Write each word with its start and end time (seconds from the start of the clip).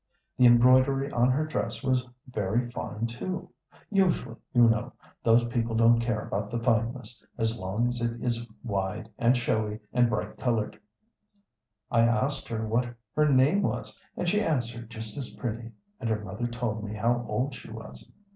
The 0.35 0.47
embroidery 0.47 1.11
on 1.11 1.29
her 1.29 1.45
dress 1.45 1.83
was 1.83 2.07
very 2.27 2.67
fine, 2.71 3.05
too. 3.05 3.51
Usually, 3.91 4.35
you 4.51 4.67
know, 4.67 4.93
those 5.21 5.43
people 5.43 5.75
don't 5.75 5.99
care 6.01 6.21
about 6.25 6.49
the 6.49 6.57
fineness, 6.57 7.23
as 7.37 7.59
long 7.59 7.87
as 7.87 8.01
it 8.01 8.19
is 8.19 8.47
wide, 8.63 9.09
and 9.19 9.37
showy, 9.37 9.79
and 9.93 10.09
bright 10.09 10.39
colored. 10.39 10.79
I 11.91 12.01
asked 12.01 12.47
her 12.47 12.65
what 12.67 12.91
her 13.15 13.29
name 13.29 13.61
was, 13.61 13.95
and 14.17 14.27
she 14.27 14.41
answered 14.41 14.89
just 14.89 15.15
as 15.19 15.35
pretty, 15.35 15.71
and 15.99 16.09
her 16.09 16.25
mother 16.25 16.47
told 16.47 16.83
me 16.83 16.95
how 16.95 17.23
old 17.29 17.53
she 17.53 17.69
was. 17.69 18.09